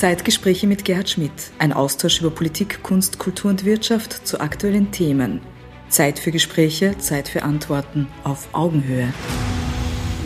[0.00, 1.30] Zeitgespräche mit Gerhard Schmidt.
[1.58, 5.42] Ein Austausch über Politik, Kunst, Kultur und Wirtschaft zu aktuellen Themen.
[5.90, 9.12] Zeit für Gespräche, Zeit für Antworten auf Augenhöhe.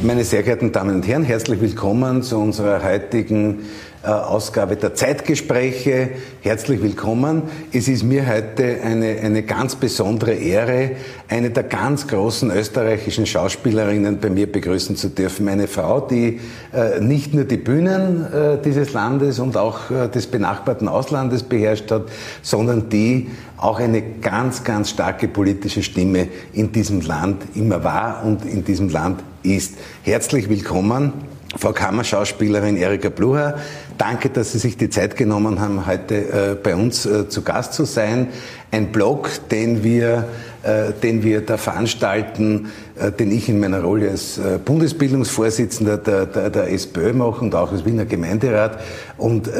[0.02, 3.60] Meine sehr geehrten Damen und Herren, herzlich willkommen zu unserer heutigen
[4.02, 6.10] äh, Ausgabe der Zeitgespräche.
[6.42, 7.45] Herzlich willkommen.
[7.72, 10.91] Es ist mir heute eine, eine ganz besondere Ehre,
[11.28, 15.48] eine der ganz großen österreichischen Schauspielerinnen bei mir begrüßen zu dürfen.
[15.48, 16.40] Eine Frau, die
[16.74, 21.91] äh, nicht nur die Bühnen äh, dieses Landes und auch äh, des benachbarten Auslandes beherrscht
[21.91, 22.05] hat,
[22.42, 28.45] sondern die auch eine ganz, ganz starke politische Stimme in diesem Land immer war und
[28.45, 29.75] in diesem Land ist.
[30.03, 31.12] Herzlich willkommen.
[31.57, 33.59] Frau Kammerschauspielerin Erika Blucher,
[33.97, 37.75] danke, dass Sie sich die Zeit genommen haben, heute äh, bei uns äh, zu Gast
[37.75, 38.29] zu sein.
[38.73, 40.27] Ein Blog, den wir,
[40.65, 42.73] äh, den wir da veranstalten,
[43.19, 47.84] den ich in meiner Rolle als Bundesbildungsvorsitzender der, der, der SPÖ mache und auch als
[47.84, 48.81] Wiener Gemeinderat
[49.19, 49.51] und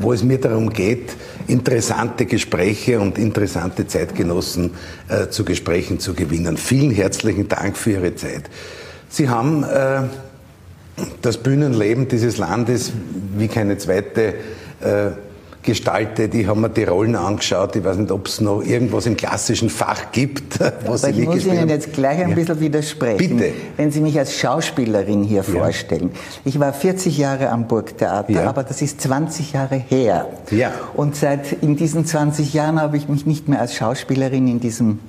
[0.00, 1.14] wo es mir darum geht,
[1.46, 4.72] interessante Gespräche und interessante Zeitgenossen
[5.30, 6.56] zu Gesprächen zu gewinnen.
[6.56, 8.50] Vielen herzlichen Dank für Ihre Zeit.
[9.08, 9.64] Sie haben
[11.22, 12.92] das Bühnenleben dieses Landes
[13.36, 14.34] wie keine zweite
[14.80, 15.10] äh,
[15.62, 16.34] gestaltet.
[16.34, 17.76] Ich habe mir die Rollen angeschaut.
[17.76, 20.60] Ich weiß nicht, ob es noch irgendwas im klassischen Fach gibt.
[20.86, 22.34] Was Aber ich muss Ihnen jetzt gleich ein ja.
[22.34, 23.36] bisschen widersprechen.
[23.36, 23.52] Bitte.
[23.76, 25.42] Wenn Sie mich als Schauspielerin hier ja.
[25.42, 26.12] vorstellen.
[26.44, 28.48] Ich war 40 Jahre am Burgtheater, ja.
[28.48, 30.28] aber das ist 20 Jahre her.
[30.50, 30.72] Ja.
[30.94, 35.00] Und seit in diesen 20 Jahren habe ich mich nicht mehr als Schauspielerin in diesem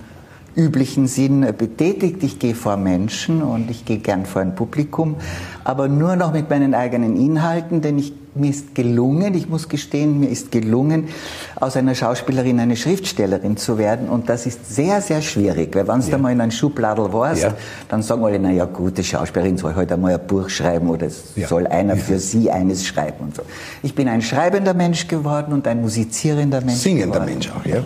[0.57, 2.23] üblichen Sinn betätigt.
[2.23, 5.15] Ich gehe vor Menschen und ich gehe gern vor ein Publikum,
[5.63, 10.19] aber nur noch mit meinen eigenen Inhalten, denn ich mir ist gelungen, ich muss gestehen,
[10.19, 11.07] mir ist gelungen,
[11.55, 14.09] aus einer Schauspielerin eine Schriftstellerin zu werden.
[14.09, 16.17] Und das ist sehr, sehr schwierig, weil wenn du ja.
[16.17, 17.53] mal in ein Schubladel warst, ja.
[17.89, 21.47] dann sagen alle, naja, gute Schauspielerin soll heute halt einmal ein Buch schreiben oder ja.
[21.47, 23.43] soll einer für sie eines schreiben und so.
[23.83, 27.33] Ich bin ein schreibender Mensch geworden und ein musizierender Mensch Singender geworden.
[27.33, 27.83] Mensch auch, ja.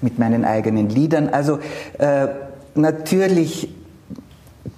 [0.00, 1.28] Mit meinen eigenen Liedern.
[1.28, 1.58] Also
[1.98, 2.28] äh,
[2.74, 3.68] natürlich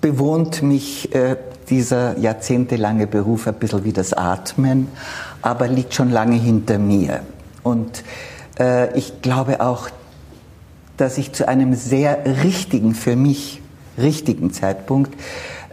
[0.00, 1.36] bewohnt mich äh,
[1.72, 4.88] dieser jahrzehntelange Beruf ein bisschen wie das Atmen,
[5.40, 7.20] aber liegt schon lange hinter mir.
[7.62, 8.04] Und
[8.60, 9.88] äh, ich glaube auch,
[10.98, 13.62] dass ich zu einem sehr richtigen, für mich
[13.96, 15.18] richtigen Zeitpunkt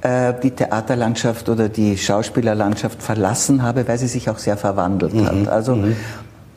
[0.02, 5.26] äh, die Theaterlandschaft oder die Schauspielerlandschaft verlassen habe, weil sie sich auch sehr verwandelt mhm.
[5.26, 5.48] hat.
[5.50, 5.98] Also mhm.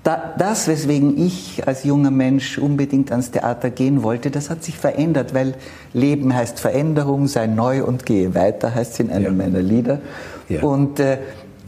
[0.04, 4.76] Da, das, weswegen ich als junger Mensch unbedingt ans Theater gehen wollte, das hat sich
[4.76, 5.54] verändert, weil
[5.92, 9.44] Leben heißt Veränderung, sei neu und gehe weiter, heißt es in einem ja.
[9.44, 10.00] meiner Lieder.
[10.48, 10.62] Ja.
[10.62, 11.18] Und äh,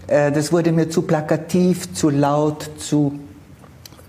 [0.08, 3.20] äh, das wurde mir zu plakativ, zu laut, zu,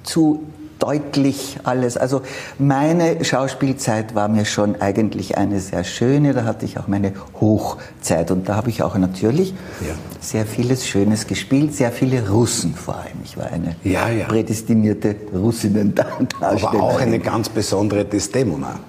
[0.02, 0.44] zu
[0.85, 1.97] deutlich alles.
[1.97, 2.22] Also
[2.59, 6.34] meine Schauspielzeit war mir schon eigentlich eine sehr schöne.
[6.34, 9.96] Da hatte ich auch meine Hochzeit und da habe ich auch natürlich ja.
[10.19, 13.19] sehr vieles Schönes gespielt, sehr viele Russen vor allem.
[13.23, 14.25] Ich war eine ja, ja.
[14.28, 16.68] prädestinierte Russinnen-Darstellerin.
[16.68, 18.79] Aber auch eine ganz besondere Desdemona.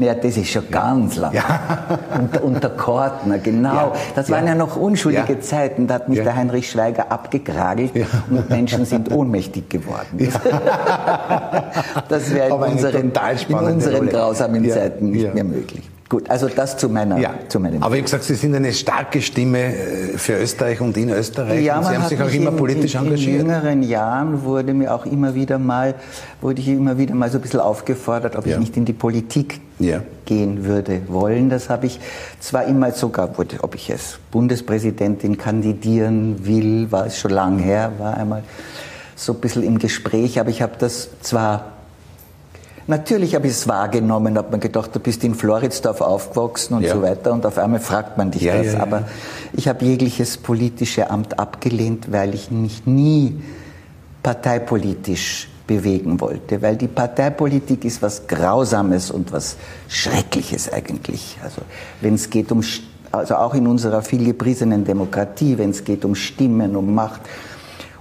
[0.00, 1.34] Ja, das ist schon ganz lang.
[1.34, 1.98] Ja.
[2.18, 3.74] Und, und, der Kortner, genau.
[3.74, 3.92] Ja.
[4.14, 5.40] Das waren ja, ja noch unschuldige ja.
[5.40, 5.86] Zeiten.
[5.86, 7.92] Da hat mich der Heinrich Schweiger abgegragelt
[8.30, 10.32] und Menschen sind ohnmächtig geworden.
[12.08, 13.12] Das wäre in unseren,
[13.48, 15.89] in unseren grausamen Zeiten nicht mehr möglich.
[16.10, 17.18] Gut, also das zu meiner.
[17.18, 17.34] Ja.
[17.48, 21.10] Zu meinem Aber habe gesagt, Sie sind eine starke Stimme äh, für Österreich und in
[21.10, 21.64] Österreich.
[21.64, 23.28] Ja, und Sie haben sich auch immer politisch in, engagiert.
[23.28, 25.94] In jüngeren Jahren wurde mir auch immer wieder mal,
[26.40, 28.54] wurde ich immer wieder mal so ein bisschen aufgefordert, ob ja.
[28.54, 30.02] ich nicht in die Politik ja.
[30.24, 31.48] gehen würde wollen.
[31.48, 32.00] Das habe ich
[32.40, 38.16] zwar immer sogar, ob ich als Bundespräsidentin kandidieren will, war es schon lang her, war
[38.16, 38.42] einmal
[39.14, 41.79] so ein bisschen im Gespräch, aber ich habe das zwar
[42.90, 46.92] Natürlich habe ich es wahrgenommen, habe mir gedacht, du bist in Floridsdorf aufgewachsen und ja.
[46.92, 48.72] so weiter und auf einmal fragt man dich ja, das.
[48.72, 49.04] Ja, Aber
[49.52, 53.40] ich habe jegliches politische Amt abgelehnt, weil ich mich nie
[54.24, 61.38] parteipolitisch bewegen wollte, weil die Parteipolitik ist was Grausames und was Schreckliches eigentlich.
[61.44, 61.62] Also
[62.00, 62.60] wenn es geht um,
[63.12, 67.20] also auch in unserer viel gepriesenen Demokratie, wenn es geht um Stimmen, um Macht,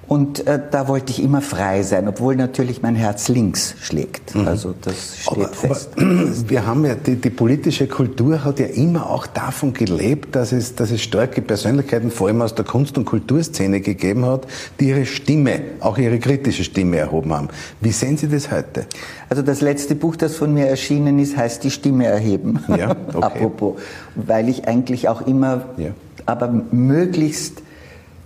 [0.09, 4.33] und äh, da wollte ich immer frei sein, obwohl natürlich mein Herz links schlägt.
[4.33, 4.47] Mhm.
[4.47, 5.91] Also das steht aber, fest.
[5.95, 6.05] Aber
[6.49, 10.73] wir haben ja, die, die, politische Kultur hat ja immer auch davon gelebt, dass es,
[10.73, 14.47] dass es starke Persönlichkeiten, vor allem aus der Kunst- und Kulturszene gegeben hat,
[14.79, 17.49] die ihre Stimme, auch ihre kritische Stimme erhoben haben.
[17.79, 18.87] Wie sehen Sie das heute?
[19.29, 22.63] Also das letzte Buch, das von mir erschienen ist, heißt Die Stimme erheben.
[22.67, 23.21] Ja, okay.
[23.21, 23.75] Apropos.
[24.15, 25.91] Weil ich eigentlich auch immer, ja.
[26.25, 27.61] aber möglichst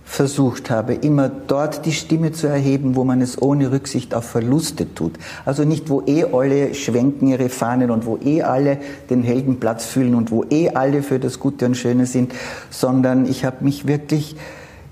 [0.04, 4.94] versucht habe, immer dort die Stimme zu erheben, wo man es ohne Rücksicht auf Verluste
[4.94, 5.14] tut.
[5.44, 8.78] Also nicht, wo eh alle schwenken ihre Fahnen und wo eh alle
[9.10, 12.32] den Heldenplatz fühlen und wo eh alle für das Gute und Schöne sind,
[12.70, 14.36] sondern ich habe mich wirklich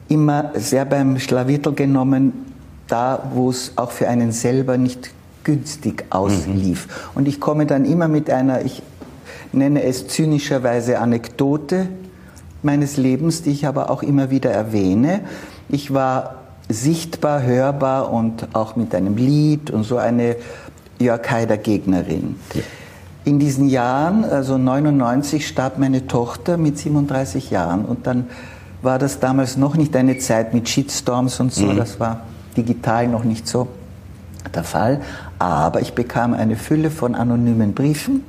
[0.09, 2.32] immer sehr beim Schlawittel genommen,
[2.88, 5.11] da wo es auch für einen selber nicht
[5.44, 6.87] günstig auslief.
[6.87, 7.19] Mhm.
[7.19, 8.82] Und ich komme dann immer mit einer, ich
[9.53, 11.88] nenne es zynischerweise Anekdote
[12.62, 15.20] meines Lebens, die ich aber auch immer wieder erwähne.
[15.69, 16.37] Ich war
[16.69, 20.37] sichtbar, hörbar und auch mit einem Lied und so eine
[20.99, 22.37] Jörg Haider Gegnerin.
[22.55, 22.62] Ja.
[23.25, 28.26] In diesen Jahren, also 99, starb meine Tochter mit 37 Jahren und dann
[28.82, 31.76] war das damals noch nicht eine Zeit mit Shitstorms und so, mhm.
[31.76, 32.23] das war
[32.56, 33.69] digital noch nicht so
[34.53, 35.00] der Fall,
[35.38, 38.25] aber ich bekam eine Fülle von anonymen Briefen,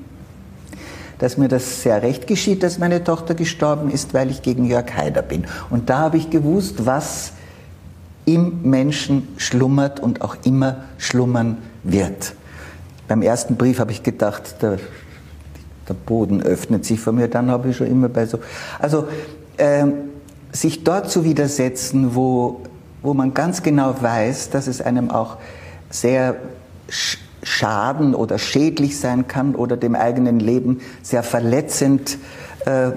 [1.24, 4.94] dass mir das sehr recht geschieht, dass meine Tochter gestorben ist, weil ich gegen Jörg
[4.94, 5.46] Haider bin.
[5.70, 7.32] Und da habe ich gewusst, was
[8.26, 12.36] im Menschen schlummert und auch immer schlummern wird.
[13.08, 14.80] Beim ersten Brief habe ich gedacht, der,
[15.88, 18.40] der Boden öffnet sich vor mir, dann habe ich schon immer bei so.
[18.78, 19.08] Also
[19.56, 19.86] äh,
[20.52, 22.64] sich dort zu widersetzen, wo,
[23.02, 25.38] wo man ganz genau weiß, dass es einem auch
[25.90, 26.36] sehr
[27.44, 32.18] schaden oder schädlich sein kann oder dem eigenen Leben sehr verletzend,
[32.66, 32.92] äh,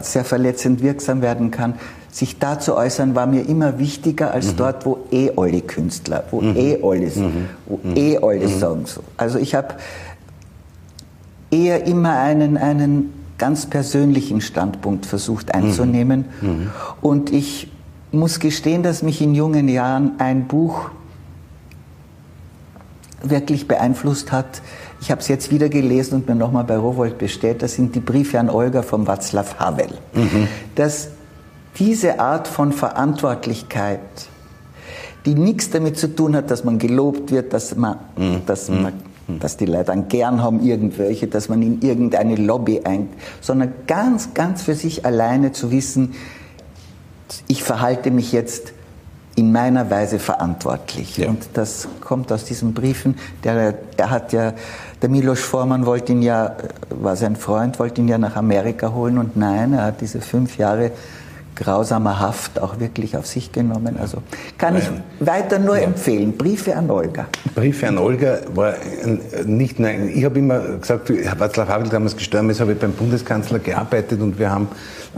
[0.00, 1.74] sehr verletzend wirksam werden kann,
[2.10, 4.56] sich da zu äußern, war mir immer wichtiger als mhm.
[4.56, 6.56] dort, wo eh alle Künstler, wo mhm.
[6.56, 7.48] eh alle, mhm.
[7.66, 7.96] wo mhm.
[7.96, 8.58] eh alle mhm.
[8.58, 9.02] sagen so.
[9.16, 9.74] Also ich habe
[11.50, 15.62] eher immer einen, einen ganz persönlichen Standpunkt versucht mhm.
[15.62, 16.24] einzunehmen.
[17.00, 17.70] Und ich
[18.10, 20.90] muss gestehen, dass mich in jungen Jahren ein Buch
[23.22, 24.62] wirklich beeinflusst hat.
[25.00, 27.62] Ich habe es jetzt wieder gelesen und mir nochmal bei Rowold bestellt.
[27.62, 29.88] Das sind die Briefe an Olga von Václav Havel.
[30.74, 31.08] Das
[31.78, 34.00] diese Art von Verantwortlichkeit,
[35.24, 38.42] die nichts damit zu tun hat, dass man gelobt wird, dass, man, mhm.
[38.46, 38.94] dass, man,
[39.26, 39.38] mhm.
[39.38, 43.08] dass die Leute dann gern haben, irgendwelche, dass man in irgendeine Lobby ein,
[43.40, 46.14] sondern ganz, ganz für sich alleine zu wissen,
[47.46, 48.72] ich verhalte mich jetzt
[49.38, 51.16] in meiner Weise verantwortlich.
[51.16, 51.28] Ja.
[51.28, 53.16] Und das kommt aus diesen Briefen.
[53.44, 54.52] Der, er hat ja,
[55.00, 56.56] der Milos Forman wollte ihn ja,
[56.90, 60.58] war sein Freund, wollte ihn ja nach Amerika holen und nein, er hat diese fünf
[60.58, 60.90] Jahre
[61.58, 63.96] grausamer Haft auch wirklich auf sich genommen.
[64.00, 64.22] Also
[64.56, 64.88] kann ich
[65.20, 66.36] weiter nur empfehlen.
[66.36, 67.26] Briefe an Olga.
[67.54, 68.74] Briefe an Olga war
[69.44, 73.58] nicht, nein, ich habe immer gesagt, Václav Havel damals gestorben ist, habe ich beim Bundeskanzler
[73.58, 74.68] gearbeitet und wir haben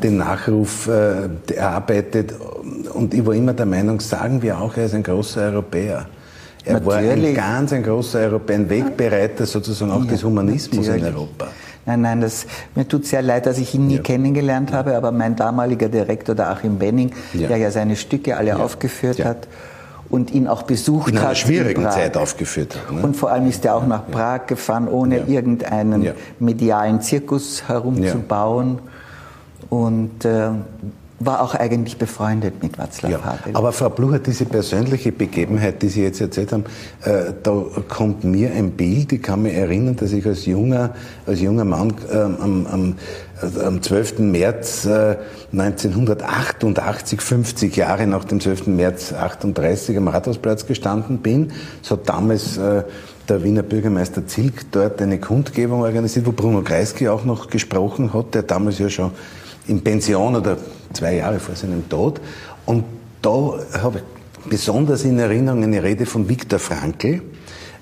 [0.02, 2.34] den Nachruf äh, erarbeitet
[2.94, 6.06] und ich war immer der Meinung, sagen wir auch, er ist ein großer Europäer.
[6.64, 6.86] Er Natürlich.
[6.86, 11.08] war ein ganz ein großer Europäer, ein Wegbereiter sozusagen auch ja, des Humanismus Natürlich.
[11.08, 11.48] in Europa.
[11.86, 14.02] Nein, nein, das, mir tut sehr leid, dass ich ihn nie ja.
[14.02, 17.48] kennengelernt habe, aber mein damaliger Direktor, der Achim Benning, ja.
[17.48, 18.56] der ja seine Stücke alle ja.
[18.56, 19.48] aufgeführt hat
[20.10, 21.14] und ihn auch besucht hat.
[21.14, 22.92] In einer schwierigen in Zeit aufgeführt hat.
[22.92, 23.02] Ne?
[23.02, 28.80] Und vor allem ist er auch nach Prag gefahren, ohne irgendeinen medialen Zirkus herumzubauen.
[29.70, 30.50] Und äh,
[31.20, 33.54] war auch eigentlich befreundet mit Václav ja, Havel.
[33.54, 36.64] Aber Frau Blucher, diese persönliche Begebenheit, die Sie jetzt erzählt haben,
[37.04, 40.94] äh, da kommt mir ein Bild, ich kann mich erinnern, dass ich als junger,
[41.26, 42.94] als junger Mann äh, am, am,
[43.42, 44.20] am 12.
[44.20, 45.16] März äh,
[45.52, 48.68] 1988, 50 Jahre nach dem 12.
[48.68, 51.52] März 38 am Rathausplatz gestanden bin.
[51.82, 52.84] So damals äh,
[53.28, 58.34] der Wiener Bürgermeister Zilk dort eine Kundgebung organisiert, wo Bruno Kreisky auch noch gesprochen hat,
[58.34, 59.12] der damals ja schon
[59.66, 60.56] in Pension oder
[60.92, 62.20] zwei Jahre vor seinem Tod.
[62.66, 62.84] Und
[63.22, 67.22] da habe ich besonders in Erinnerung eine Rede von Viktor Frankl,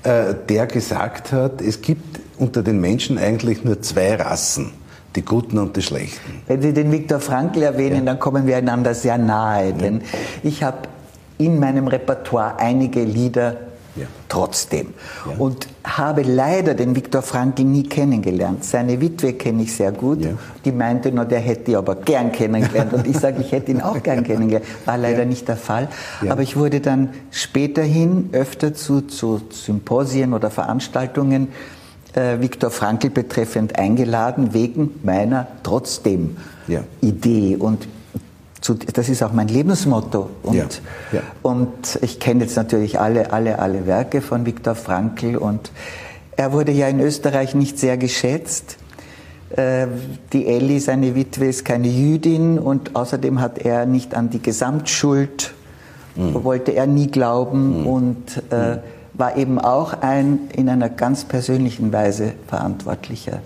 [0.02, 4.72] äh, der gesagt hat, es gibt unter den Menschen eigentlich nur zwei Rassen.
[5.16, 6.42] Die Guten und die Schlechten.
[6.46, 8.02] Wenn Sie den Viktor Frankl erwähnen, ja.
[8.04, 9.72] dann kommen wir einander sehr nahe.
[9.72, 10.02] Denn
[10.42, 10.82] ich habe
[11.38, 13.56] in meinem Repertoire einige Lieder
[13.98, 14.06] ja.
[14.28, 14.94] trotzdem.
[15.26, 15.36] Ja.
[15.38, 18.64] Und habe leider den Viktor Frankl nie kennengelernt.
[18.64, 20.24] Seine Witwe kenne ich sehr gut.
[20.24, 20.30] Ja.
[20.64, 22.92] Die meinte nur, der hätte ich aber gern kennengelernt.
[22.92, 24.66] Und ich sage, ich hätte ihn auch gern kennengelernt.
[24.84, 25.88] War leider nicht der Fall.
[26.28, 31.48] Aber ich wurde dann späterhin öfter zu, zu Symposien oder Veranstaltungen
[32.14, 36.36] äh, Viktor Frankl betreffend eingeladen, wegen meiner trotzdem
[37.00, 37.56] Idee.
[37.56, 37.88] Und
[38.68, 40.28] zu, das ist auch mein Lebensmotto.
[40.42, 40.66] Und, ja,
[41.12, 41.22] ja.
[41.42, 45.70] und ich kenne jetzt natürlich alle, alle, alle Werke von Viktor Frankl und
[46.36, 48.76] er wurde ja in Österreich nicht sehr geschätzt.
[49.50, 49.86] Äh,
[50.34, 55.54] die Elli, seine Witwe, ist keine Jüdin und außerdem hat er nicht an die Gesamtschuld,
[56.14, 56.44] mhm.
[56.44, 57.86] wollte er nie glauben mhm.
[57.86, 58.78] und äh, mhm.
[59.14, 63.40] war eben auch ein in einer ganz persönlichen Weise verantwortlicher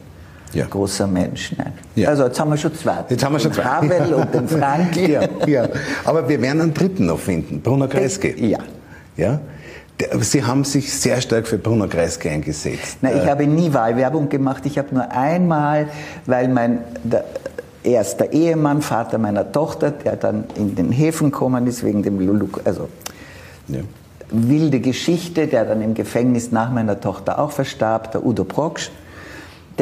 [0.52, 0.66] ja.
[0.66, 1.52] großer Mensch.
[1.56, 1.72] Nein.
[1.94, 2.08] Ja.
[2.08, 3.04] Also jetzt haben wir schon zwei.
[3.08, 3.64] Jetzt haben wir schon zwei.
[3.64, 4.96] Havel und den Frank.
[5.08, 5.68] ja, ja.
[6.04, 8.34] Aber wir werden einen dritten noch finden, Bruno Kreisky.
[8.46, 8.58] Ja.
[9.16, 9.40] ja?
[10.20, 12.98] Sie haben sich sehr stark für Bruno Kreisky eingesetzt.
[13.02, 14.66] Nein, ich äh, habe nie Wahlwerbung gemacht.
[14.66, 15.88] Ich habe nur einmal,
[16.26, 16.80] weil mein,
[17.84, 22.60] erster Ehemann, Vater meiner Tochter, der dann in den Häfen gekommen ist wegen dem Luluk,
[22.64, 22.88] also
[23.68, 23.80] ja.
[24.30, 28.90] wilde Geschichte, der dann im Gefängnis nach meiner Tochter auch verstarb, der Udo Proksch.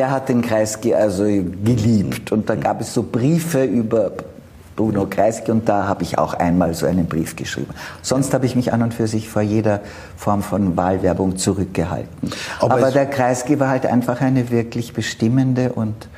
[0.01, 4.13] Der hat den Kreisky also geliebt und da gab es so Briefe über
[4.75, 7.75] Bruno Kreisky und da habe ich auch einmal so einen Brief geschrieben.
[8.01, 9.83] Sonst habe ich mich an und für sich vor jeder
[10.17, 12.31] Form von Wahlwerbung zurückgehalten.
[12.61, 16.09] Aber, Aber der Kreisky war halt einfach eine wirklich bestimmende und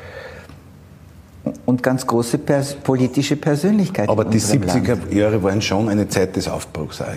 [1.66, 4.08] und ganz große pers politische Persönlichkeit.
[4.08, 5.12] Aber die 70er Land.
[5.12, 7.08] Jahre waren schon eine Zeit des Aufbruchs auch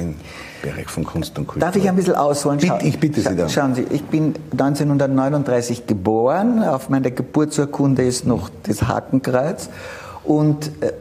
[0.65, 1.62] Bereich von Kunst und Kultur.
[1.62, 2.60] Darf ich ein bisschen ausholen?
[2.60, 3.50] Bitte, ich bitte Sie dann.
[3.50, 6.63] Schauen Sie, ich bin 1939 geboren.
[6.63, 9.69] Auf meiner Geburtsurkunde ist noch das Hakenkreuz.
[10.24, 10.93] Und äh,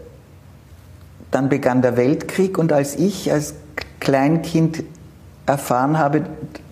[1.31, 3.55] dann begann der Weltkrieg und als ich als
[4.01, 4.85] Kleinkind
[5.47, 6.25] erfahren habe,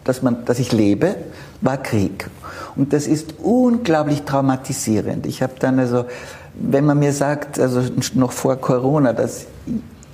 [0.05, 1.17] dass, man, dass ich lebe,
[1.63, 2.29] war Krieg.
[2.77, 5.27] Und das ist unglaublich traumatisierend.
[5.27, 6.05] Ich habe dann also,
[6.55, 7.83] wenn man mir sagt, also
[8.15, 9.47] noch vor Corona, dass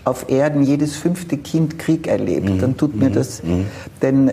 [0.08, 2.60] auf Erden jedes fünfte Kind Krieg erlebt, mhm.
[2.60, 3.14] dann tut mir mhm.
[3.14, 3.66] das, mhm.
[4.02, 4.32] denn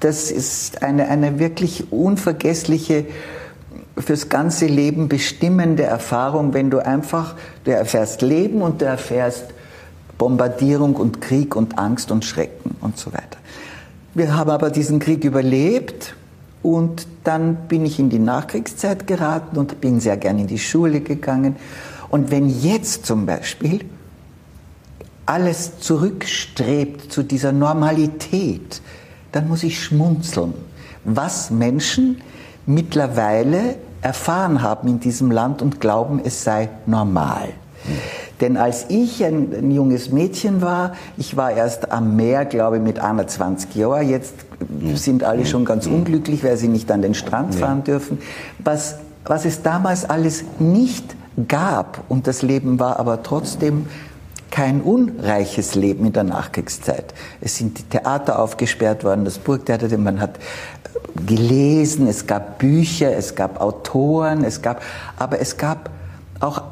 [0.00, 3.04] das ist eine, eine wirklich unvergessliche
[3.98, 9.46] fürs ganze Leben bestimmende Erfahrung, wenn du einfach, du erfährst Leben und du erfährst
[10.18, 13.38] Bombardierung und Krieg und Angst und Schrecken und so weiter.
[14.14, 16.14] Wir haben aber diesen Krieg überlebt
[16.62, 21.00] und dann bin ich in die Nachkriegszeit geraten und bin sehr gern in die Schule
[21.00, 21.56] gegangen.
[22.08, 23.80] Und wenn jetzt zum Beispiel
[25.32, 28.82] alles zurückstrebt zu dieser Normalität,
[29.32, 30.52] dann muss ich schmunzeln,
[31.04, 32.20] was Menschen
[32.66, 37.48] mittlerweile erfahren haben in diesem Land und glauben, es sei normal.
[38.42, 42.82] Denn als ich ein, ein, junges Mädchen war, ich war erst am Meer, glaube ich,
[42.82, 44.34] mit 21 Jahren, jetzt
[44.96, 48.18] sind alle schon ganz unglücklich, weil sie nicht an den Strand fahren dürfen.
[48.58, 51.16] Was, was es damals alles nicht
[51.48, 53.86] gab und das Leben war aber trotzdem
[54.52, 57.14] kein unreiches Leben in der Nachkriegszeit.
[57.40, 60.38] Es sind die Theater aufgesperrt worden, das Burgtheater, man hat
[61.26, 64.82] gelesen, es gab Bücher, es gab Autoren, es gab,
[65.16, 65.90] aber es gab
[66.40, 66.62] auch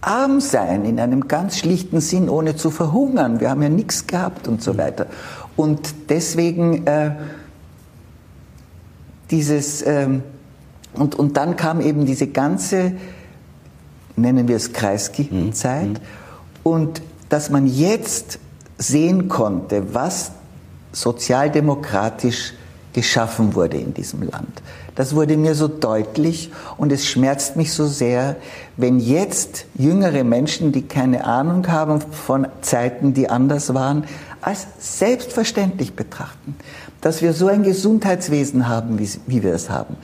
[0.00, 3.38] Armsein in einem ganz schlichten Sinn, ohne zu verhungern.
[3.38, 5.06] Wir haben ja nichts gehabt und so weiter.
[5.56, 7.12] Und deswegen äh,
[9.30, 10.24] dieses, ähm,
[10.94, 12.94] und, und dann kam eben diese ganze,
[14.16, 15.96] nennen wir es Kreisky-Zeit, mhm.
[16.64, 18.38] und dass man jetzt
[18.76, 20.32] sehen konnte, was
[20.92, 22.52] sozialdemokratisch
[22.92, 24.62] geschaffen wurde in diesem Land.
[24.96, 28.36] Das wurde mir so deutlich und es schmerzt mich so sehr,
[28.76, 34.04] wenn jetzt jüngere Menschen, die keine Ahnung haben von Zeiten, die anders waren,
[34.42, 36.56] als selbstverständlich betrachten,
[37.00, 39.96] dass wir so ein Gesundheitswesen haben, wie, wir es haben,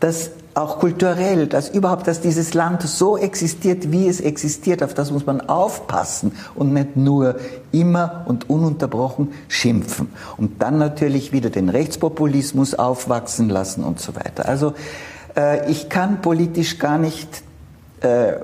[0.00, 5.10] dass auch kulturell, dass überhaupt, dass dieses Land so existiert, wie es existiert, auf das
[5.10, 7.36] muss man aufpassen und nicht nur
[7.72, 10.08] immer und ununterbrochen schimpfen.
[10.36, 14.46] Und dann natürlich wieder den Rechtspopulismus aufwachsen lassen und so weiter.
[14.46, 14.74] Also
[15.36, 17.42] äh, ich kann politisch gar nicht
[18.00, 18.34] äh,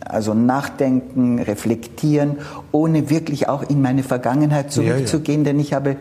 [0.00, 2.38] also nachdenken, reflektieren,
[2.70, 5.52] ohne wirklich auch in meine Vergangenheit zurückzugehen, ja, ja.
[5.52, 5.96] denn ich habe,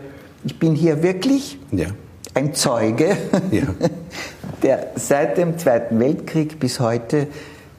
[0.45, 1.87] ich bin hier wirklich ja.
[2.33, 3.17] Ein Zeuge
[4.63, 7.27] der seit dem Zweiten Weltkrieg bis heute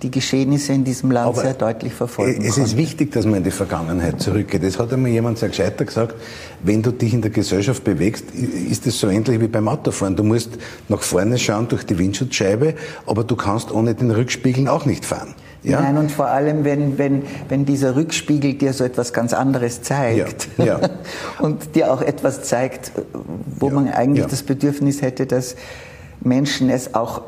[0.03, 2.71] die Geschehnisse in diesem Land Aber sehr deutlich verfolgen Es konnte.
[2.71, 4.65] ist wichtig, dass man in die Vergangenheit zurückgeht.
[4.65, 6.17] Das hat einmal jemand sehr gescheiter gesagt,
[6.63, 10.17] wenn du dich in der Gesellschaft bewegst, ist es so ähnlich wie beim Autofahren.
[10.17, 10.51] Du musst
[10.89, 12.75] nach vorne schauen durch die Windschutzscheibe,
[13.07, 15.35] aber du kannst ohne den Rückspiegeln auch nicht fahren.
[15.63, 15.81] Ja?
[15.81, 20.49] Nein, und vor allem, wenn, wenn, wenn dieser Rückspiegel dir so etwas ganz anderes zeigt
[20.59, 20.81] ja, ja.
[21.39, 22.91] und dir auch etwas zeigt,
[23.59, 25.55] wo man eigentlich das Bedürfnis hätte, dass
[26.21, 27.23] Menschen es auch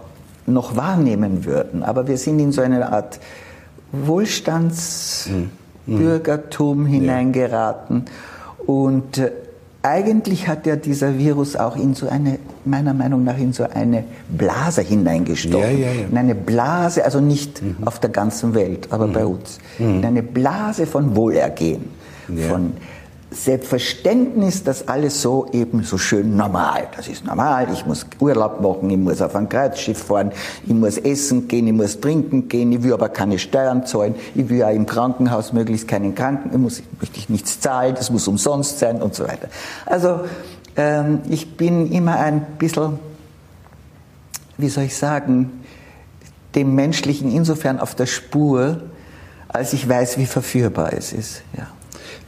[0.47, 1.83] noch wahrnehmen würden.
[1.83, 3.19] Aber wir sind in so eine Art
[3.93, 6.87] Wohlstandsbürgertum mhm.
[6.87, 8.05] hineingeraten.
[8.67, 9.31] Und äh,
[9.85, 14.05] eigentlich hat ja dieser Virus auch in so eine, meiner Meinung nach, in so eine
[14.31, 15.61] Blase hineingestochen.
[15.61, 16.07] Ja, ja, ja.
[16.11, 17.77] In eine Blase, also nicht mhm.
[17.85, 19.13] auf der ganzen Welt, aber mhm.
[19.13, 19.59] bei uns.
[19.79, 19.97] Mhm.
[19.97, 21.91] In eine Blase von Wohlergehen,
[22.49, 22.73] von
[23.31, 26.89] Selbstverständnis, dass alles so eben so schön normal.
[26.97, 27.67] Das ist normal.
[27.73, 30.31] Ich muss Urlaub machen, ich muss auf ein Kreuzschiff fahren,
[30.65, 34.49] ich muss essen gehen, ich muss trinken gehen, ich will aber keine Steuern zahlen, ich
[34.49, 38.29] will ja im Krankenhaus möglichst keinen Kranken, ich muss, möchte ich nichts zahlen, das muss
[38.29, 39.49] umsonst sein und so weiter.
[39.87, 40.21] Also
[40.77, 42.99] ähm, ich bin immer ein bisschen,
[44.59, 45.65] wie soll ich sagen,
[46.55, 48.83] dem Menschlichen insofern auf der Spur,
[49.49, 51.43] als ich weiß, wie verführbar es ist.
[51.57, 51.69] Ja.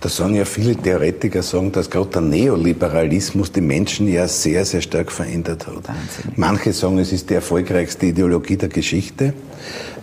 [0.01, 4.83] Da sagen ja viele Theoretiker, sagen, dass gerade der Neoliberalismus die Menschen ja sehr, sehr
[4.83, 5.89] stark verändert hat.
[5.89, 6.33] Wahnsinn.
[6.37, 9.33] Manche sagen, es ist die erfolgreichste Ideologie der Geschichte,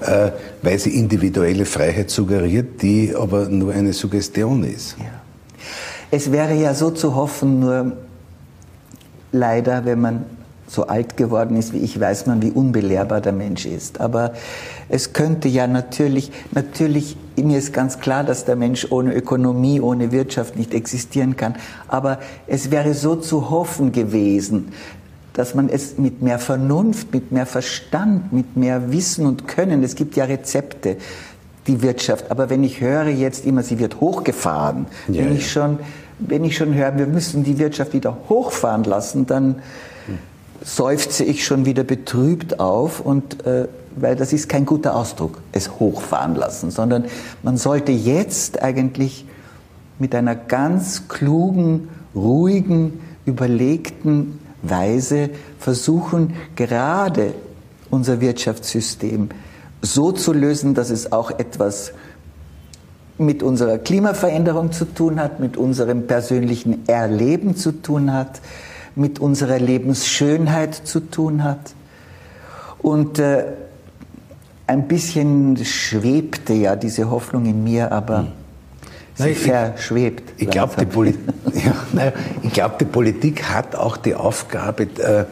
[0.02, 0.32] äh,
[0.64, 4.96] weil sie individuelle Freiheit suggeriert, die aber nur eine Suggestion ist.
[4.98, 5.06] Ja.
[6.10, 7.94] Es wäre ja so zu hoffen, nur
[9.32, 10.26] leider, wenn man
[10.68, 14.00] so alt geworden ist wie ich, weiß man, wie unbelehrbar der Mensch ist.
[14.00, 14.34] Aber
[14.90, 20.12] es könnte ja natürlich, natürlich, mir ist ganz klar, dass der Mensch ohne Ökonomie, ohne
[20.12, 21.56] Wirtschaft nicht existieren kann.
[21.88, 24.74] Aber es wäre so zu hoffen gewesen,
[25.34, 29.96] dass man es mit mehr Vernunft, mit mehr Verstand, mit mehr Wissen und Können, es
[29.96, 30.98] gibt ja Rezepte,
[31.66, 32.30] die Wirtschaft.
[32.30, 35.80] Aber wenn ich höre jetzt immer, sie wird hochgefahren, ja, wenn ich schon,
[36.20, 39.56] wenn ich schon höre, wir müssen die Wirtschaft wieder hochfahren lassen, dann
[40.64, 45.80] seufze ich schon wieder betrübt auf und äh, weil das ist kein guter Ausdruck, es
[45.80, 47.06] hochfahren lassen, sondern
[47.44, 49.26] man sollte jetzt eigentlich
[50.00, 57.34] mit einer ganz klugen, ruhigen, überlegten Weise versuchen, gerade
[57.90, 59.30] unser Wirtschaftssystem
[59.82, 61.94] so zu lösen, dass es auch etwas
[63.18, 68.42] mit unserer Klimaveränderung zu tun hat, mit unserem persönlichen Erleben zu tun hat,
[68.96, 71.74] mit unserer Lebensschönheit zu tun hat.
[72.80, 73.46] Und äh,
[74.68, 78.28] ein bisschen schwebte ja diese Hoffnung in mir, aber hm.
[79.16, 80.34] sie Nein, verschwebt.
[80.38, 81.16] Ich, ich glaube, die,
[81.60, 82.14] ja,
[82.54, 85.26] glaub, die Politik hat auch die Aufgabe, äh,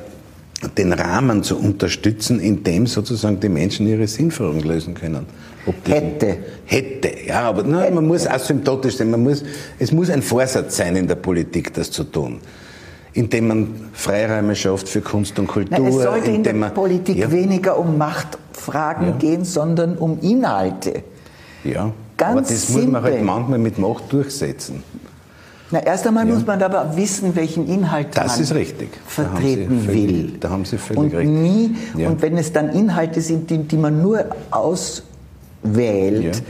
[0.77, 5.25] den Rahmen zu unterstützen, in dem sozusagen die Menschen ihre Sinnführung lösen können.
[5.87, 6.37] hätte.
[6.65, 9.09] Hätte, ja, aber nein, man muss asymptotisch sein.
[9.09, 9.43] Man muss,
[9.79, 12.39] es muss ein Vorsatz sein in der Politik, das zu tun
[13.13, 15.77] indem man Freiräume schafft für Kunst und Kultur.
[15.79, 17.31] Na, es sollte in der man, Politik ja.
[17.31, 19.15] weniger um Machtfragen ja.
[19.17, 21.03] gehen, sondern um Inhalte.
[21.63, 22.83] Ja, Ganz aber das simpel.
[22.83, 24.83] muss man halt manchmal mit Macht durchsetzen.
[25.71, 26.33] Na, erst einmal ja.
[26.33, 28.45] muss man aber wissen, welchen Inhalt das man
[29.07, 30.37] vertreten da völlig, will.
[30.39, 31.29] Da haben Sie völlig und recht.
[31.29, 36.43] Nie, Und wenn es dann Inhalte sind, die, die man nur auswählt,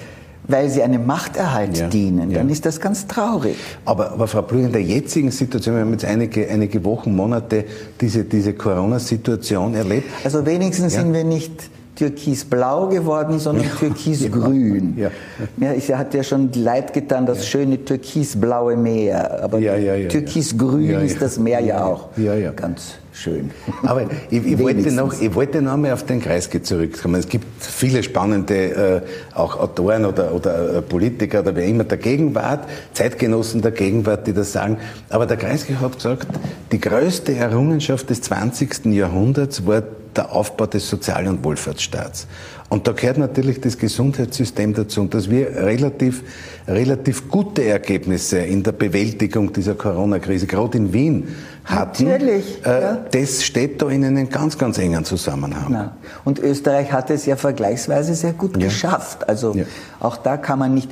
[0.51, 3.55] weil sie einem Machterhalt ja, dienen, dann ist das ganz traurig.
[3.86, 7.65] Aber, aber Frau Blüh, in der jetzigen Situation, wir haben jetzt einige, einige Wochen, Monate
[8.00, 10.09] diese, diese Corona-Situation erlebt.
[10.24, 11.01] Also wenigstens ja.
[11.01, 11.51] sind wir nicht
[11.96, 13.72] türkisblau geworden, sondern ja.
[13.77, 14.98] türkisgrün.
[14.98, 15.11] Ja.
[15.59, 15.74] Ja.
[15.74, 19.44] Ja, hat ja schon leid getan, das schöne türkisblaue Meer.
[19.44, 22.09] Aber ja, ja, ja, türkisgrün ist das Meer ja, auch.
[22.18, 22.51] Ja, ja.
[22.51, 23.52] Ganz schön.
[23.84, 27.16] Aber ich, ich wollte noch, ich wollte noch mal auf den Kreisky zurückkommen.
[27.16, 31.98] Es gibt viele spannende äh, auch Autoren oder, oder äh, Politiker oder wer immer der
[31.98, 34.78] Gegenwart, Zeitgenossen der Gegenwart, die das sagen.
[35.10, 36.28] Aber der Kreisky hat gesagt,
[36.72, 38.86] die größte Errungenschaft des 20.
[38.86, 39.84] Jahrhunderts war
[40.16, 42.28] der Aufbau des Sozial- und Wohlfahrtsstaats.
[42.72, 46.24] Und da gehört natürlich das Gesundheitssystem dazu und dass wir relativ,
[46.70, 51.27] relativ gute Ergebnisse in der Bewältigung dieser Corona-Krise, gerade in Wien,
[51.66, 52.05] hatten.
[52.05, 52.66] Natürlich.
[52.66, 53.05] Äh, ja.
[53.12, 55.66] Das steht da in einem ganz, ganz engen Zusammenhang.
[55.70, 55.98] Na.
[56.24, 58.68] Und Österreich hat es ja vergleichsweise sehr gut ja.
[58.68, 59.27] geschafft.
[59.27, 59.66] Also ja.
[60.00, 60.90] auch da kann man nicht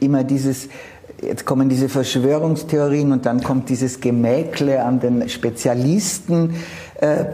[0.00, 0.70] immer dieses
[1.20, 6.54] jetzt kommen diese Verschwörungstheorien und dann kommt dieses Gemäkle an den Spezialisten.
[7.02, 7.24] Äh,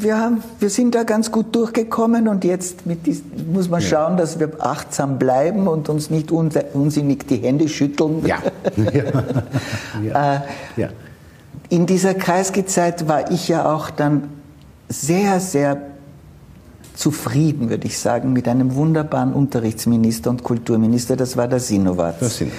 [0.00, 4.38] wir, haben, wir sind da ganz gut durchgekommen und jetzt dies, muss man schauen, dass
[4.38, 8.24] wir achtsam bleiben und uns nicht unsinnig die Hände schütteln.
[8.24, 8.38] Ja.
[10.02, 10.36] ja.
[10.36, 10.40] äh,
[10.76, 10.88] ja.
[11.68, 14.28] In dieser Kreisgezeit war ich ja auch dann
[14.88, 15.78] sehr, sehr
[16.94, 22.18] zufrieden, würde ich sagen, mit einem wunderbaren Unterrichtsminister und Kulturminister, das war der Sinowatz.
[22.20, 22.56] Der Sinowatz.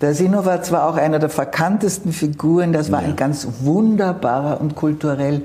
[0.00, 3.08] Der Sinowatz war auch einer der verkanntesten Figuren, das war ja.
[3.08, 5.42] ein ganz wunderbarer und kulturell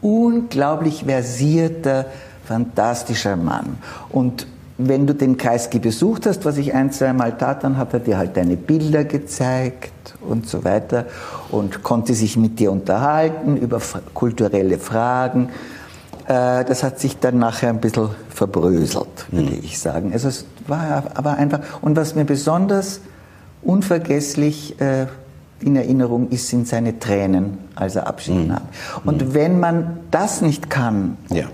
[0.00, 2.06] unglaublich versierter,
[2.44, 3.78] fantastischer Mann.
[4.10, 4.46] Und
[4.78, 8.00] wenn du den Kreisky besucht hast, was ich ein, zwei Mal tat, dann hat er
[8.00, 11.06] dir halt deine Bilder gezeigt und so weiter
[11.50, 13.80] und konnte sich mit dir unterhalten über
[14.14, 15.48] kulturelle Fragen.
[16.26, 19.60] Äh, das hat sich dann nachher ein bisschen verbröselt, würde mhm.
[19.62, 20.12] ich sagen.
[20.12, 23.00] Also es war aber einfach, und was mir besonders
[23.62, 25.06] unvergesslich äh,
[25.60, 28.46] in Erinnerung ist, sind seine Tränen, als er Abschied mhm.
[28.48, 28.62] nahm.
[29.04, 29.34] Und mhm.
[29.34, 31.44] wenn man das nicht kann, ja.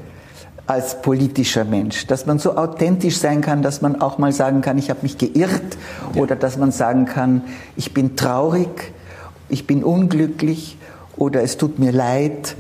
[0.66, 4.78] als politischer Mensch, dass man so authentisch sein kann, dass man auch mal sagen kann,
[4.78, 5.76] ich habe mich geirrt,
[6.14, 6.22] ja.
[6.22, 7.42] oder dass man sagen kann,
[7.76, 8.92] ich bin traurig,
[9.48, 10.76] ich bin unglücklich,
[11.16, 12.56] oder es tut mir leid,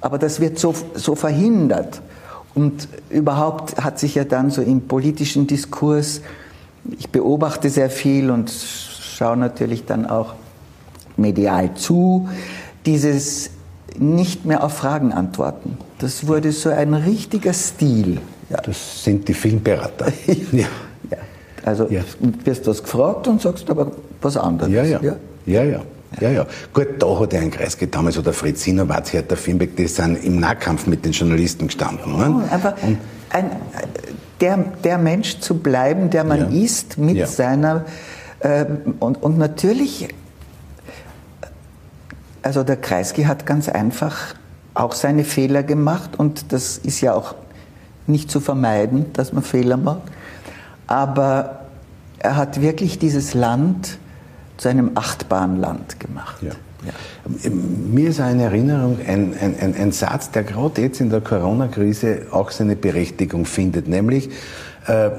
[0.00, 2.00] aber das wird so, so verhindert.
[2.54, 6.22] Und überhaupt hat sich ja dann so im politischen Diskurs,
[6.98, 10.34] ich beobachte sehr viel und schaue natürlich dann auch
[11.20, 12.28] medial zu,
[12.86, 13.50] dieses
[13.98, 15.76] nicht mehr auf Fragen antworten.
[15.98, 18.18] Das wurde so ein richtiger Stil.
[18.48, 18.58] Ja.
[18.62, 20.06] Das sind die Filmberater.
[20.52, 20.66] ja.
[21.10, 21.18] ja.
[21.64, 22.02] Also ja.
[22.44, 24.72] wirst du das gefragt und sagst aber was anderes.
[24.72, 25.00] Ja, ja.
[25.02, 25.16] ja.
[25.46, 25.82] ja, ja.
[26.20, 26.44] Ja.
[26.72, 30.40] Gut, da hat er einen Kreis damals oder Fritz Sinowatz, der Firnbeck, die sind im
[30.40, 32.16] Nahkampf mit den Journalisten gestanden.
[32.16, 32.42] Ne?
[32.44, 32.98] Oh, einfach ein,
[34.40, 36.64] der, der Mensch zu bleiben, der man ja.
[36.64, 37.26] ist, mit ja.
[37.26, 37.84] seiner.
[38.40, 38.64] Äh,
[38.98, 40.08] und, und natürlich,
[42.42, 44.34] also der Kreisky hat ganz einfach
[44.74, 47.34] auch seine Fehler gemacht und das ist ja auch
[48.06, 50.02] nicht zu vermeiden, dass man Fehler macht.
[50.86, 51.60] Aber
[52.18, 53.98] er hat wirklich dieses Land
[54.56, 56.42] zu einem Achtbahnland gemacht.
[56.42, 56.52] Ja.
[56.84, 57.50] Ja.
[57.92, 62.26] Mir ist eine Erinnerung ein, ein, ein, ein Satz, der gerade jetzt in der Corona-Krise
[62.30, 64.30] auch seine Berechtigung findet, nämlich
[64.86, 65.10] äh,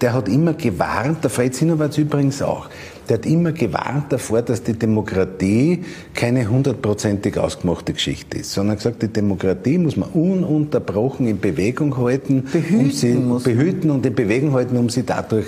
[0.00, 2.68] der hat immer gewarnt, der Fred Sinowatz übrigens auch,
[3.08, 9.02] der hat immer gewarnt davor, dass die Demokratie keine hundertprozentig ausgemachte Geschichte ist, sondern gesagt,
[9.02, 14.52] die Demokratie muss man ununterbrochen in Bewegung halten, behüten, um sie, behüten und in Bewegung
[14.52, 15.46] halten, um sie dadurch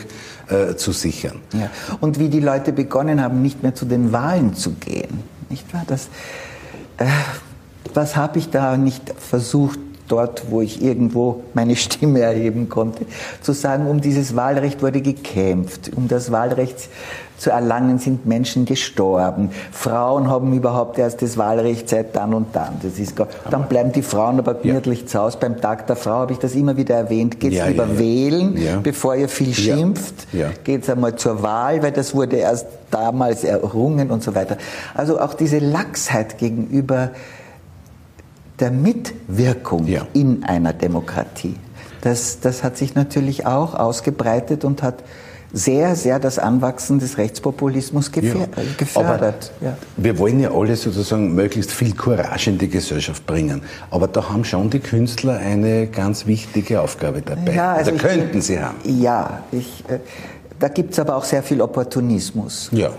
[0.49, 1.37] äh, zu sichern.
[1.53, 1.71] Ja.
[2.01, 5.85] Und wie die Leute begonnen haben, nicht mehr zu den Wahlen zu gehen, nicht wahr?
[5.87, 6.09] Das,
[6.97, 7.07] äh,
[7.95, 9.79] was habe ich da nicht versucht,
[10.11, 13.07] dort, wo ich irgendwo meine Stimme erheben konnte,
[13.41, 16.89] zu sagen, um dieses Wahlrecht wurde gekämpft, um das Wahlrecht
[17.41, 19.51] zu erlangen sind Menschen gestorben.
[19.73, 22.75] Frauen haben überhaupt erst das Wahlrecht seit dann und dann.
[22.83, 23.15] Das ist
[23.51, 25.07] dann bleiben die Frauen aber gemütlich ja.
[25.07, 25.39] zu Hause.
[25.41, 27.41] Beim Tag der Frau habe ich das immer wieder erwähnt.
[27.41, 30.27] Geht es ja, lieber ja, wählen, bevor ihr viel schimpft?
[30.65, 34.59] Geht es einmal zur Wahl, weil das wurde erst damals errungen und so weiter.
[34.95, 37.11] Also auch diese Lachsheit gegenüber
[38.61, 41.57] der Mitwirkung in einer Demokratie.
[42.03, 45.03] Das, das hat sich natürlich auch ausgebreitet und hat
[45.53, 48.63] sehr, sehr das Anwachsen des Rechtspopulismus gefähr ja.
[48.77, 49.53] gefördert.
[49.61, 49.77] Ja.
[49.97, 53.63] Wir wollen ja alle sozusagen möglichst viel Courage in die Gesellschaft bringen.
[53.91, 57.53] Aber da haben schon die Künstler eine ganz wichtige Aufgabe dabei.
[57.53, 58.77] Ja, also Oder könnten ich, sie haben.
[58.85, 59.99] Ja, ich, äh,
[60.59, 62.71] da gibt es aber auch sehr viel Opportunismus.
[62.73, 62.91] Ja.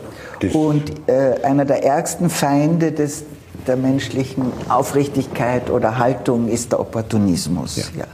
[0.54, 3.24] Und äh, einer der ärgsten Feinde des,
[3.68, 7.78] der menschlichen Aufrichtigkeit oder Haltung ist der Opportunismus.
[7.78, 7.84] Ja.
[8.00, 8.06] ja.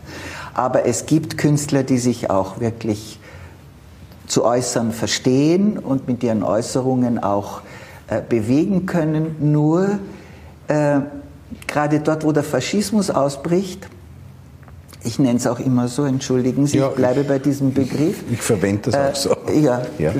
[0.53, 3.19] Aber es gibt Künstler, die sich auch wirklich
[4.27, 7.61] zu äußern verstehen und mit ihren Äußerungen auch
[8.07, 9.35] äh, bewegen können.
[9.39, 9.99] Nur
[10.67, 10.99] äh,
[11.67, 13.87] gerade dort, wo der Faschismus ausbricht,
[15.03, 18.23] ich nenne es auch immer so, entschuldigen Sie, ja, ich bleibe bei diesem Begriff.
[18.27, 19.51] Ich, ich verwende das äh, auch so.
[19.53, 20.11] Ja, ja.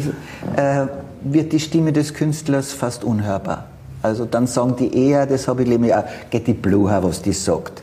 [0.56, 0.88] Äh,
[1.24, 3.66] wird die Stimme des Künstlers fast unhörbar.
[4.02, 7.34] Also dann sagen die eher, das habe ich nämlich auch, geht die Blue, was die
[7.34, 7.82] sagt.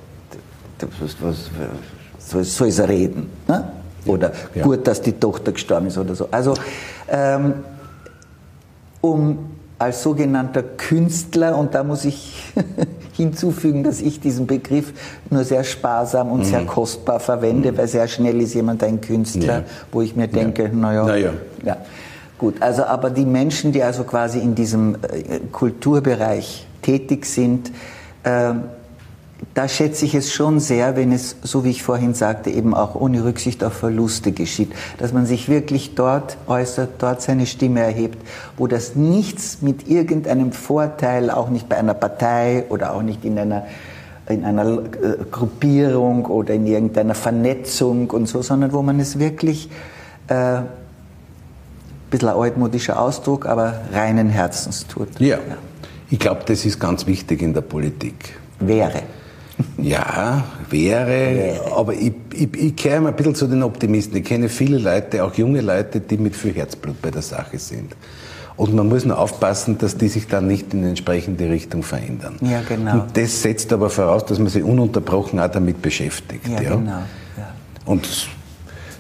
[1.01, 1.51] Was, was,
[2.33, 3.31] was soll sie reden?
[3.49, 3.65] Ne?
[4.07, 4.63] Oder ja.
[4.63, 6.29] gut, dass die Tochter gestorben ist oder so.
[6.31, 6.55] Also
[7.09, 7.55] ähm,
[9.01, 9.39] um
[9.79, 12.53] als sogenannter Künstler, und da muss ich
[13.13, 14.93] hinzufügen, dass ich diesen Begriff
[15.31, 16.45] nur sehr sparsam und mhm.
[16.45, 17.79] sehr kostbar verwende, mhm.
[17.79, 19.65] weil sehr schnell ist jemand ein Künstler, ja.
[19.93, 20.69] wo ich mir denke, ja.
[20.73, 21.77] naja, na ja.
[22.39, 27.71] Gut, also aber die Menschen, die also quasi in diesem äh, Kulturbereich tätig sind,
[28.25, 28.55] äh,
[29.53, 32.95] da schätze ich es schon sehr, wenn es, so wie ich vorhin sagte, eben auch
[32.95, 38.19] ohne Rücksicht auf Verluste geschieht, dass man sich wirklich dort äußert, dort seine Stimme erhebt,
[38.57, 43.39] wo das nichts mit irgendeinem Vorteil, auch nicht bei einer Partei oder auch nicht in
[43.39, 43.67] einer
[44.27, 49.69] in einer äh, Gruppierung oder in irgendeiner Vernetzung und so, sondern wo man es wirklich,
[50.29, 50.61] äh,
[52.15, 55.09] bisschen ein altmodischer Ausdruck, aber reinen Herzens tut.
[55.19, 55.57] Ja, ja.
[56.11, 58.37] ich glaube, das ist ganz wichtig in der Politik.
[58.61, 59.03] Wäre.
[59.79, 64.17] Ja, wäre, aber ich, ich, ich kehre mal ein bisschen zu den Optimisten.
[64.17, 67.95] Ich kenne viele Leute, auch junge Leute, die mit viel Herzblut bei der Sache sind.
[68.57, 72.37] Und man muss nur aufpassen, dass die sich dann nicht in entsprechende Richtung verändern.
[72.41, 72.93] Ja, genau.
[72.93, 76.47] Und das setzt aber voraus, dass man sich ununterbrochen auch damit beschäftigt.
[76.47, 76.77] Ja, ja.
[76.77, 76.91] genau.
[77.37, 77.55] Ja.
[77.85, 78.09] Und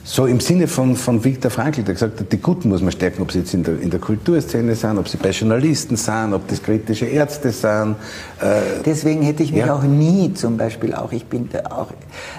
[0.06, 3.22] so im Sinne von, von Viktor Frankl, der gesagt hat, die Guten muss man stärken,
[3.22, 6.46] ob sie jetzt in der, in der Kulturszene sind, ob sie bei Journalisten sind, ob
[6.46, 7.96] das kritische Ärzte sind.
[8.38, 9.74] Äh, Deswegen hätte ich mich ja.
[9.74, 11.88] auch nie zum Beispiel auch, ich bin auch,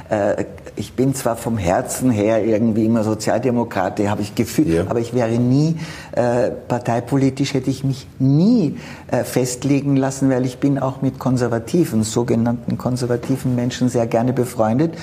[0.09, 4.83] äh, ich bin zwar vom Herzen her irgendwie immer Sozialdemokrat, habe ich gefühlt, ja.
[4.87, 5.77] aber ich wäre nie,
[6.11, 12.03] äh, parteipolitisch hätte ich mich nie äh, festlegen lassen, weil ich bin auch mit konservativen,
[12.03, 14.93] sogenannten konservativen Menschen sehr gerne befreundet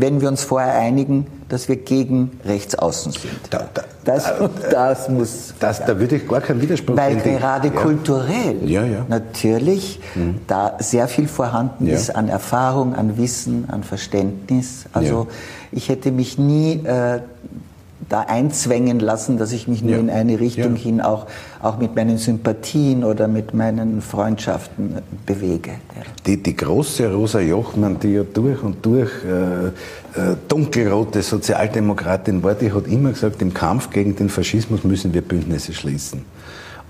[0.00, 3.32] wenn wir uns vorher einigen, dass wir gegen Rechtsaußen sind.
[3.50, 4.32] Da, da, das,
[4.70, 5.54] das muss.
[5.58, 7.74] Das, Da würde ich gar keinen Widerspruch Weil gerade ja.
[7.74, 9.04] kulturell ja, ja.
[9.08, 10.36] natürlich mhm.
[10.46, 14.84] da sehr viel vorhanden ist an Erfahrung, an Wissen, an Verständnis.
[14.92, 15.26] Also
[15.72, 17.20] ich hätte mich nie äh,
[18.08, 19.98] da einzwängen lassen, dass ich mich nur ja.
[19.98, 20.82] in eine Richtung ja.
[20.82, 21.26] hin auch,
[21.60, 25.70] auch mit meinen Sympathien oder mit meinen Freundschaften bewege.
[25.70, 26.02] Ja.
[26.26, 32.54] Die, die große Rosa Jochmann, die ja durch und durch äh, äh, dunkelrote Sozialdemokratin war,
[32.54, 36.24] die hat immer gesagt, im Kampf gegen den Faschismus müssen wir Bündnisse schließen.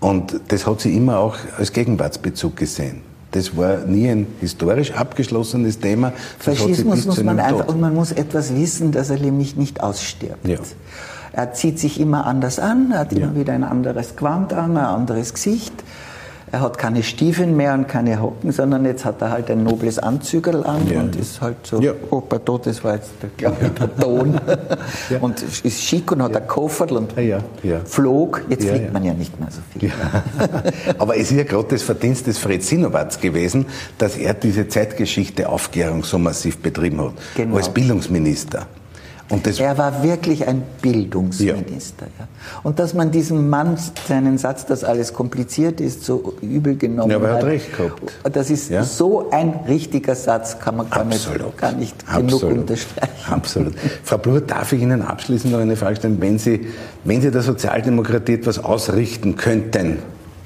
[0.01, 3.01] Und das hat sie immer auch als Gegenwartsbezug gesehen.
[3.33, 6.13] Das war nie ein historisch abgeschlossenes Thema.
[6.45, 10.47] Das Faschismus muss man einfach, und man muss etwas wissen, dass er nämlich nicht ausstirbt.
[10.49, 10.59] Ja.
[11.33, 13.25] Er zieht sich immer anders an, er hat ja.
[13.25, 15.75] immer wieder ein anderes Quant an, ein anderes Gesicht.
[16.51, 19.99] Er hat keine Stiefel mehr und keine Hocken, sondern jetzt hat er halt ein nobles
[19.99, 21.93] Anzügel an ja, und ist halt so, ja.
[22.29, 24.41] pardon, das war jetzt, glaube ich, der Ton.
[25.11, 25.19] ja.
[25.21, 26.39] Und ist schick und hat ja.
[26.39, 27.15] ein Kofferl und
[27.85, 28.45] flog.
[28.49, 29.93] Jetzt fliegt man ja nicht mehr so viel.
[30.99, 33.67] Aber es ist ja gerade das Verdienst des Fred Sinowatz gewesen,
[33.99, 37.57] dass er diese Zeitgeschichte Aufklärung so massiv betrieben hat, genau.
[37.57, 38.67] als Bildungsminister
[39.31, 42.07] er war wirklich ein Bildungsminister.
[42.07, 42.25] Ja.
[42.25, 42.29] Ja.
[42.63, 47.17] Und dass man diesem Mann seinen Satz, dass alles kompliziert ist, so übel genommen ja,
[47.17, 47.45] aber er hat.
[47.45, 48.01] recht gehabt.
[48.33, 48.83] Das ist ja?
[48.85, 51.43] so ein richtiger Satz, kann man gar Absolut.
[51.43, 52.41] nicht, gar nicht Absolut.
[52.41, 53.13] genug unterstreichen.
[53.31, 53.75] Absolut.
[54.03, 56.21] Frau Bluth, darf ich Ihnen abschließend noch eine Frage stellen?
[56.21, 56.67] Wenn Sie,
[57.05, 59.99] wenn Sie der Sozialdemokratie etwas ausrichten könnten,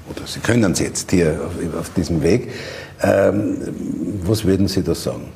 [0.09, 2.51] oder Sie können es jetzt hier auf, auf diesem Weg,
[3.01, 3.57] ähm,
[4.25, 5.29] was würden Sie da sagen?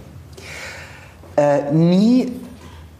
[1.37, 2.31] Äh, nie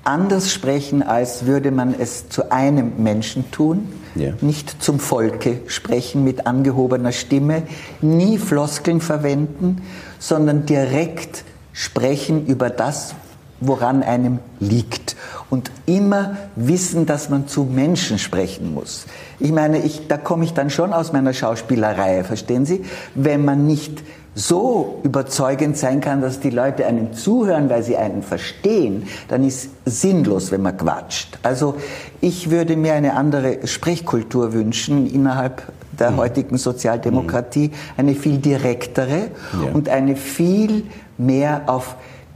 [0.08, 4.32] anders sprechen, als würde man es zu einem Menschen tun, ja.
[4.42, 7.64] nicht zum Volke sprechen mit angehobener Stimme,
[8.02, 9.82] nie Floskeln verwenden,
[10.18, 11.44] sondern direkt
[11.74, 13.16] sprechen über das,
[13.60, 15.16] woran einem liegt.
[15.50, 19.06] Und immer wissen, dass man zu Menschen sprechen muss.
[19.40, 22.84] Ich meine, ich, da komme ich dann schon aus meiner Schauspielerei, verstehen Sie?
[23.16, 24.04] Wenn man nicht
[24.38, 29.72] so überzeugend sein kann, dass die Leute einem zuhören, weil sie einen verstehen, dann ist
[29.86, 31.40] sinnlos, wenn man quatscht.
[31.42, 31.76] Also
[32.22, 35.64] ich würde mir eine andere Sprechkultur wünschen innerhalb
[35.98, 36.18] der mhm.
[36.18, 39.72] heutigen Sozialdemokratie, eine viel direktere ja.
[39.74, 40.84] und eine viel
[41.18, 41.96] mehr auf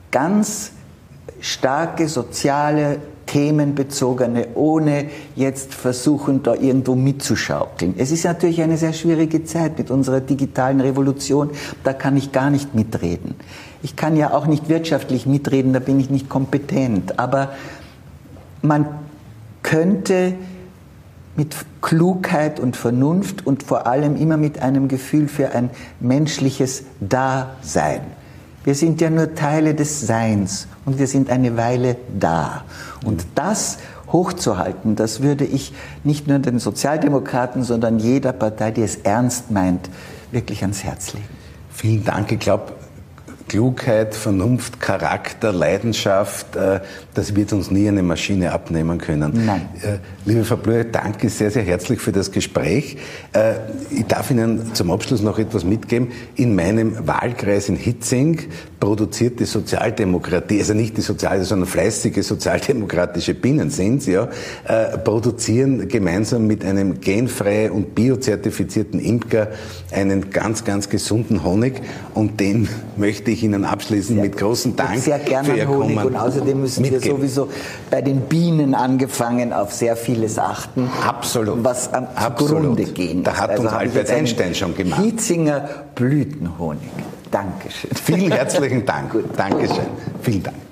[0.10, 0.72] ganz
[1.40, 2.98] starke soziale
[3.32, 7.96] themenbezogene, ohne jetzt versuchen, da irgendwo mitzuschaukeln.
[7.98, 11.50] Es ist natürlich eine sehr schwierige Zeit mit unserer digitalen Revolution.
[11.86, 13.36] Da kann ich gar nicht mitreden.
[13.84, 17.20] Ich kann ja auch nicht wirtschaftlich mitreden, da bin ich nicht kompetent.
[17.20, 17.54] Aber
[18.62, 18.86] man
[19.64, 20.34] könnte
[21.38, 25.70] mit Klugheit und Vernunft und vor allem immer mit einem Gefühl für ein
[26.02, 28.02] menschliches Dasein
[28.64, 32.64] wir sind ja nur Teile des Seins und wir sind eine Weile da.
[33.06, 33.78] Und das
[34.12, 39.90] hochzuhalten, das würde ich nicht nur den Sozialdemokraten, sondern jeder Partei, die es ernst meint,
[40.32, 41.26] wirklich ans Herz legen.
[41.70, 42.32] Vielen Dank.
[42.32, 42.74] Ich glaube,
[43.52, 46.80] Klugheit, Vernunft, Charakter, Leidenschaft, äh,
[47.14, 49.46] das wird uns nie eine Maschine abnehmen können.
[49.46, 49.68] Nein.
[49.82, 52.96] Äh, liebe Frau Blöhe, danke sehr, sehr herzlich für das Gespräch.
[53.34, 53.56] Äh,
[53.90, 56.14] ich darf Ihnen zum Abschluss noch etwas mitgeben.
[56.36, 58.40] In meinem Wahlkreis in Hitzing
[58.80, 64.30] produziert die Sozialdemokratie, also nicht die soziale, sondern fleißige sozialdemokratische Bienen sind ja,
[65.04, 69.50] produzieren gemeinsam mit einem genfrei und biozertifizierten Imker
[69.92, 71.82] einen ganz, ganz gesunden Honig
[72.16, 75.96] und den möchte ich Ihnen abschließen sehr, mit großem Dank sehr gerne für Ihr Honig
[75.96, 76.08] Kommen.
[76.08, 77.04] Und außerdem müssen mitgeben.
[77.04, 77.50] wir sowieso
[77.90, 80.90] bei den Bienen angefangen auf sehr vieles achten.
[81.06, 81.64] Absolut.
[81.64, 83.24] Was am zugrunde gehen.
[83.24, 85.02] Da hat also uns Albert Einstein schon gemacht.
[85.02, 86.82] Hitzinger Blütenhonig.
[87.30, 87.92] Dankeschön.
[88.04, 89.14] Vielen herzlichen Dank.
[89.36, 89.86] Dankeschön.
[90.22, 90.71] Vielen Dank.